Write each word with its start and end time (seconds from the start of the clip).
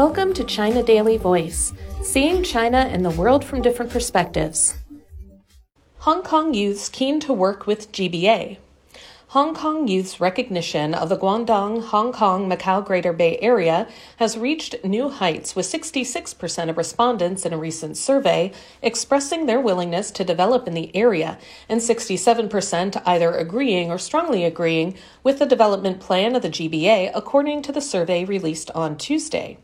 Welcome 0.00 0.32
to 0.32 0.44
China 0.44 0.82
Daily 0.82 1.18
Voice, 1.18 1.74
seeing 2.02 2.42
China 2.42 2.78
and 2.78 3.04
the 3.04 3.10
world 3.10 3.44
from 3.44 3.60
different 3.60 3.92
perspectives. 3.92 4.78
Hong 5.98 6.22
Kong 6.22 6.54
youths 6.54 6.88
keen 6.88 7.20
to 7.20 7.34
work 7.34 7.66
with 7.66 7.92
GBA. 7.92 8.56
Hong 9.28 9.54
Kong 9.54 9.88
youth's 9.88 10.18
recognition 10.18 10.94
of 10.94 11.10
the 11.10 11.18
Guangdong, 11.18 11.84
Hong 11.88 12.14
Kong, 12.14 12.48
Macau 12.48 12.82
Greater 12.82 13.12
Bay 13.12 13.38
Area 13.42 13.86
has 14.16 14.38
reached 14.38 14.82
new 14.82 15.10
heights 15.10 15.54
with 15.54 15.66
66% 15.66 16.70
of 16.70 16.78
respondents 16.78 17.44
in 17.44 17.52
a 17.52 17.58
recent 17.58 17.98
survey 17.98 18.52
expressing 18.80 19.44
their 19.44 19.60
willingness 19.60 20.10
to 20.12 20.24
develop 20.24 20.66
in 20.66 20.72
the 20.72 20.90
area 20.96 21.36
and 21.68 21.82
67% 21.82 23.02
either 23.04 23.32
agreeing 23.32 23.90
or 23.90 23.98
strongly 23.98 24.46
agreeing 24.46 24.96
with 25.22 25.38
the 25.38 25.44
development 25.44 26.00
plan 26.00 26.34
of 26.34 26.40
the 26.40 26.48
GBA 26.48 27.10
according 27.14 27.60
to 27.60 27.70
the 27.70 27.82
survey 27.82 28.24
released 28.24 28.70
on 28.70 28.96
Tuesday. 28.96 29.58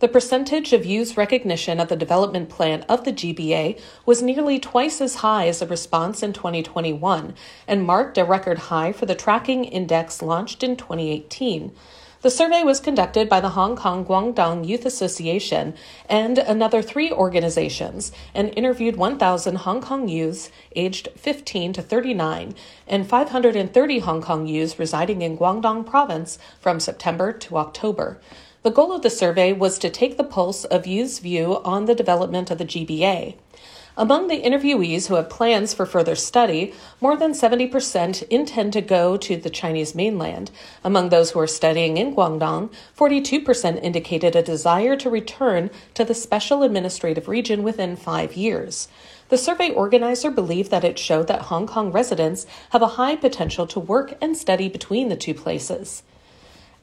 The 0.00 0.06
percentage 0.06 0.72
of 0.72 0.86
youth 0.86 1.16
recognition 1.16 1.80
of 1.80 1.88
the 1.88 1.96
development 1.96 2.48
plan 2.48 2.82
of 2.82 3.02
the 3.02 3.12
GBA 3.12 3.80
was 4.06 4.22
nearly 4.22 4.60
twice 4.60 5.00
as 5.00 5.16
high 5.16 5.48
as 5.48 5.58
the 5.58 5.66
response 5.66 6.22
in 6.22 6.32
2021 6.32 7.34
and 7.66 7.84
marked 7.84 8.16
a 8.16 8.24
record 8.24 8.58
high 8.70 8.92
for 8.92 9.06
the 9.06 9.16
tracking 9.16 9.64
index 9.64 10.22
launched 10.22 10.62
in 10.62 10.76
2018. 10.76 11.72
The 12.20 12.30
survey 12.30 12.62
was 12.62 12.78
conducted 12.78 13.28
by 13.28 13.40
the 13.40 13.50
Hong 13.50 13.74
Kong 13.74 14.04
Guangdong 14.04 14.66
Youth 14.66 14.86
Association 14.86 15.74
and 16.08 16.38
another 16.38 16.80
three 16.80 17.10
organizations 17.10 18.12
and 18.34 18.52
interviewed 18.56 18.96
1,000 18.96 19.56
Hong 19.56 19.80
Kong 19.80 20.08
youths 20.08 20.50
aged 20.76 21.08
15 21.16 21.72
to 21.72 21.82
39 21.82 22.54
and 22.86 23.08
530 23.08 23.98
Hong 23.98 24.22
Kong 24.22 24.46
youths 24.46 24.78
residing 24.78 25.22
in 25.22 25.36
Guangdong 25.36 25.84
province 25.84 26.38
from 26.60 26.78
September 26.78 27.32
to 27.32 27.56
October. 27.56 28.20
The 28.68 28.74
goal 28.74 28.92
of 28.92 29.00
the 29.00 29.08
survey 29.08 29.54
was 29.54 29.78
to 29.78 29.88
take 29.88 30.18
the 30.18 30.22
pulse 30.22 30.64
of 30.66 30.86
youth's 30.86 31.20
view 31.20 31.62
on 31.64 31.86
the 31.86 31.94
development 31.94 32.50
of 32.50 32.58
the 32.58 32.66
GBA. 32.66 33.36
Among 33.96 34.28
the 34.28 34.42
interviewees 34.42 35.06
who 35.06 35.14
have 35.14 35.30
plans 35.30 35.72
for 35.72 35.86
further 35.86 36.14
study, 36.14 36.74
more 37.00 37.16
than 37.16 37.32
70% 37.32 38.28
intend 38.28 38.74
to 38.74 38.82
go 38.82 39.16
to 39.16 39.38
the 39.38 39.48
Chinese 39.48 39.94
mainland. 39.94 40.50
Among 40.84 41.08
those 41.08 41.30
who 41.30 41.40
are 41.40 41.46
studying 41.46 41.96
in 41.96 42.14
Guangdong, 42.14 42.68
42% 42.94 43.82
indicated 43.82 44.36
a 44.36 44.42
desire 44.42 44.96
to 44.96 45.08
return 45.08 45.70
to 45.94 46.04
the 46.04 46.12
special 46.12 46.62
administrative 46.62 47.26
region 47.26 47.62
within 47.62 47.96
five 47.96 48.36
years. 48.36 48.88
The 49.30 49.38
survey 49.38 49.70
organizer 49.70 50.30
believed 50.30 50.70
that 50.72 50.84
it 50.84 50.98
showed 50.98 51.26
that 51.28 51.48
Hong 51.48 51.66
Kong 51.66 51.90
residents 51.90 52.46
have 52.72 52.82
a 52.82 52.96
high 52.98 53.16
potential 53.16 53.66
to 53.68 53.80
work 53.80 54.12
and 54.20 54.36
study 54.36 54.68
between 54.68 55.08
the 55.08 55.16
two 55.16 55.32
places. 55.32 56.02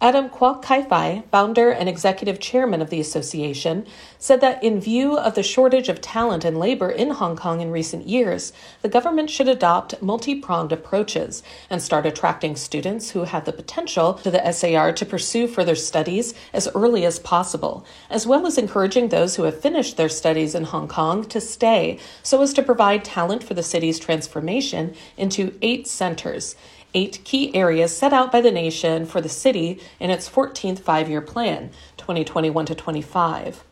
Adam 0.01 0.27
Kwok 0.29 0.61
Kai-fai, 0.61 1.23
founder 1.31 1.71
and 1.71 1.87
executive 1.87 2.41
chairman 2.41 2.81
of 2.81 2.89
the 2.89 2.99
association, 2.99 3.85
said 4.19 4.41
that 4.41 4.61
in 4.61 4.81
view 4.81 5.17
of 5.17 5.35
the 5.35 5.41
shortage 5.41 5.87
of 5.87 6.01
talent 6.01 6.43
and 6.43 6.59
labor 6.59 6.89
in 6.89 7.11
Hong 7.11 7.37
Kong 7.37 7.61
in 7.61 7.71
recent 7.71 8.05
years, 8.05 8.51
the 8.81 8.89
government 8.89 9.29
should 9.29 9.47
adopt 9.47 10.01
multi-pronged 10.01 10.73
approaches 10.73 11.43
and 11.69 11.81
start 11.81 12.05
attracting 12.05 12.57
students 12.57 13.11
who 13.11 13.23
have 13.23 13.45
the 13.45 13.53
potential 13.53 14.15
to 14.15 14.29
the 14.29 14.51
SAR 14.51 14.91
to 14.91 15.05
pursue 15.05 15.47
further 15.47 15.75
studies 15.75 16.33
as 16.51 16.67
early 16.75 17.05
as 17.05 17.17
possible, 17.17 17.85
as 18.09 18.27
well 18.27 18.45
as 18.45 18.57
encouraging 18.57 19.07
those 19.07 19.37
who 19.37 19.43
have 19.43 19.61
finished 19.61 19.95
their 19.95 20.09
studies 20.09 20.53
in 20.53 20.65
Hong 20.65 20.89
Kong 20.89 21.23
to 21.29 21.39
stay 21.39 21.99
so 22.21 22.41
as 22.41 22.51
to 22.51 22.61
provide 22.61 23.05
talent 23.05 23.45
for 23.45 23.53
the 23.53 23.63
city's 23.63 23.97
transformation 23.97 24.93
into 25.15 25.57
eight 25.61 25.87
centers 25.87 26.57
eight 26.95 27.21
key 27.23 27.53
areas 27.53 27.95
set 27.95 28.13
out 28.13 28.31
by 28.31 28.41
the 28.41 28.51
nation 28.51 29.05
for 29.05 29.21
the 29.21 29.29
city 29.29 29.79
in 29.99 30.09
its 30.09 30.27
14th 30.27 30.79
five 30.79 31.07
year 31.07 31.21
plan, 31.21 31.69
2021 31.97 32.65
to 32.65 32.73
25. 32.73 33.63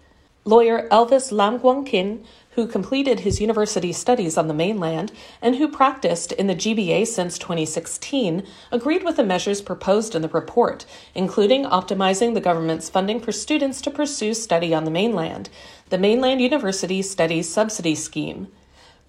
Lawyer 0.46 0.90
Elvis 0.90 1.32
Lam 1.32 1.58
Guang 1.58 1.86
Kin, 1.86 2.22
who 2.52 2.68
completed 2.68 3.22
his 3.22 3.40
university 3.40 3.94
studies 3.94 4.38
on 4.38 4.50
the 4.50 4.54
mainland 4.54 5.14
and 5.42 5.56
who 5.56 5.70
practiced 5.70 6.34
in 6.34 6.48
the 6.48 6.56
GBA 6.56 7.08
since 7.08 7.38
2016, 7.40 8.46
agreed 8.70 9.04
with 9.04 9.16
the 9.16 9.24
measures 9.24 9.62
proposed 9.62 10.16
in 10.16 10.22
the 10.22 10.28
report, 10.28 10.86
including 11.16 11.64
optimizing 11.64 12.34
the 12.34 12.42
government's 12.42 12.90
funding 12.90 13.22
for 13.22 13.32
students 13.32 13.82
to 13.82 13.90
pursue 13.90 14.34
study 14.34 14.74
on 14.74 14.84
the 14.84 14.92
mainland, 14.92 15.50
the 15.90 15.98
Mainland 15.98 16.42
University 16.42 17.02
Studies 17.02 17.50
Subsidy 17.50 17.96
Scheme. 17.96 18.50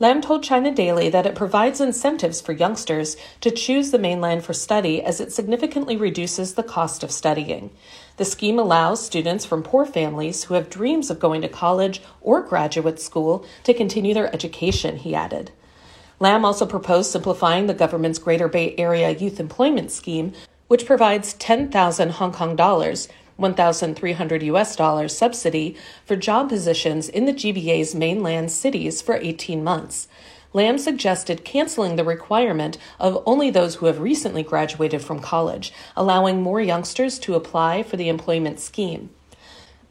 Lam 0.04 0.20
told 0.20 0.44
China 0.44 0.70
Daily 0.70 1.09
that 1.09 1.25
it 1.25 1.34
provides 1.34 1.81
incentives 1.81 2.38
for 2.38 2.53
youngsters 2.53 3.16
to 3.41 3.50
choose 3.50 3.91
the 3.91 3.98
mainland 3.98 4.44
for 4.44 4.53
study 4.53 5.03
as 5.03 5.19
it 5.19 5.32
significantly 5.32 5.97
reduces 5.97 6.53
the 6.53 6.62
cost 6.62 7.03
of 7.03 7.10
studying. 7.10 7.70
The 8.19 8.26
scheme 8.26 8.59
allows 8.59 9.03
students 9.03 9.47
from 9.47 9.62
poor 9.62 9.87
families 9.87 10.44
who 10.44 10.53
have 10.53 10.69
dreams 10.69 11.09
of 11.09 11.19
going 11.19 11.41
to 11.41 11.48
college 11.48 12.03
or 12.20 12.42
graduate 12.42 13.00
school 13.00 13.47
to 13.62 13.72
continue 13.72 14.12
their 14.12 14.31
education, 14.34 14.98
he 14.98 15.15
added. 15.15 15.53
Lam 16.21 16.44
also 16.44 16.66
proposed 16.66 17.10
simplifying 17.10 17.66
the 17.66 17.72
government's 17.72 18.19
Greater 18.19 18.47
Bay 18.47 18.75
Area 18.76 19.09
Youth 19.09 19.41
Employment 19.41 19.91
Scheme, 19.91 20.34
which 20.69 20.84
provides 20.84 21.32
10,000 21.32 22.10
Hong 22.10 22.31
Kong 22.31 22.56
dollars 22.56 23.09
1,300 23.37 24.43
US 24.45 24.77
dollars 24.77 25.17
subsidy 25.17 25.77
for 26.05 26.17
job 26.17 26.49
positions 26.49 27.09
in 27.09 27.25
the 27.25 27.33
GBA's 27.33 27.95
mainland 27.95 28.50
cities 28.50 29.03
for 29.03 29.17
18 29.17 29.62
months. 29.62 30.09
Lam 30.53 30.78
suggested 30.78 31.45
canceling 31.45 31.97
the 31.97 32.05
requirement 32.05 32.78
of 33.00 33.22
only 33.27 33.50
those 33.50 33.77
who 33.77 33.87
have 33.87 33.99
recently 33.99 34.45
graduated 34.45 35.03
from 35.03 35.19
college, 35.19 35.72
allowing 35.97 36.41
more 36.41 36.61
youngsters 36.61 37.19
to 37.19 37.34
apply 37.34 37.83
for 37.83 37.97
the 37.97 38.09
employment 38.09 38.61
scheme. 38.61 39.11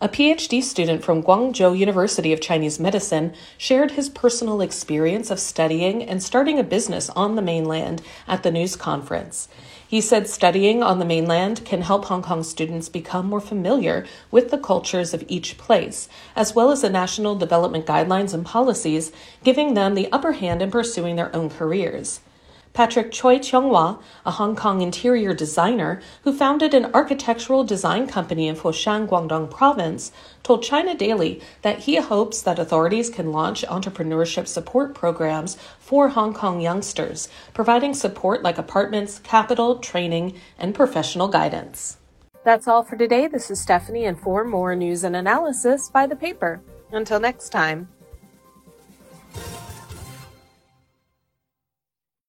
A 0.03 0.09
PhD 0.09 0.61
student 0.61 1.01
from 1.01 1.23
Guangzhou 1.23 1.79
University 1.79 2.33
of 2.33 2.41
Chinese 2.41 2.77
Medicine 2.77 3.33
shared 3.57 3.91
his 3.91 4.09
personal 4.09 4.59
experience 4.59 5.31
of 5.31 5.39
studying 5.39 6.03
and 6.03 6.21
starting 6.21 6.59
a 6.59 6.63
business 6.65 7.09
on 7.11 7.35
the 7.35 7.41
mainland 7.41 8.01
at 8.27 8.43
the 8.43 8.51
news 8.51 8.75
conference. 8.75 9.47
He 9.87 10.01
said 10.01 10.27
studying 10.27 10.83
on 10.83 10.99
the 10.99 11.05
mainland 11.05 11.63
can 11.63 11.83
help 11.83 12.03
Hong 12.03 12.21
Kong 12.21 12.43
students 12.43 12.89
become 12.89 13.27
more 13.27 13.39
familiar 13.39 14.05
with 14.29 14.51
the 14.51 14.57
cultures 14.57 15.13
of 15.13 15.23
each 15.29 15.57
place, 15.57 16.09
as 16.35 16.53
well 16.53 16.69
as 16.69 16.81
the 16.81 16.89
national 16.89 17.35
development 17.35 17.85
guidelines 17.85 18.33
and 18.33 18.45
policies, 18.45 19.13
giving 19.45 19.73
them 19.73 19.95
the 19.95 20.11
upper 20.11 20.33
hand 20.33 20.61
in 20.61 20.69
pursuing 20.69 21.15
their 21.15 21.33
own 21.33 21.49
careers. 21.49 22.19
Patrick 22.73 23.11
Choi 23.11 23.37
Chonghua, 23.37 24.01
a 24.25 24.31
Hong 24.31 24.55
Kong 24.55 24.81
interior 24.81 25.35
designer 25.35 26.01
who 26.23 26.35
founded 26.35 26.73
an 26.73 26.91
architectural 26.91 27.63
design 27.63 28.07
company 28.07 28.47
in 28.47 28.55
Foshan, 28.55 29.07
Guangdong 29.07 29.51
province, 29.51 30.11
told 30.41 30.63
China 30.63 30.95
Daily 30.95 31.39
that 31.61 31.79
he 31.79 31.97
hopes 31.97 32.41
that 32.41 32.57
authorities 32.57 33.11
can 33.11 33.31
launch 33.31 33.63
entrepreneurship 33.67 34.47
support 34.47 34.95
programs 34.95 35.55
for 35.77 36.09
Hong 36.09 36.33
Kong 36.33 36.61
youngsters, 36.61 37.29
providing 37.53 37.93
support 37.93 38.41
like 38.41 38.57
apartments, 38.57 39.19
capital, 39.19 39.77
training, 39.77 40.33
and 40.57 40.73
professional 40.73 41.27
guidance. 41.27 41.97
That's 42.43 42.67
all 42.67 42.83
for 42.83 42.97
today. 42.97 43.27
This 43.27 43.51
is 43.51 43.61
Stephanie, 43.61 44.05
and 44.05 44.19
for 44.19 44.43
more 44.43 44.75
news 44.75 45.03
and 45.03 45.15
analysis, 45.15 45.89
buy 45.89 46.07
the 46.07 46.15
paper. 46.15 46.59
Until 46.91 47.19
next 47.19 47.49
time. 47.49 47.87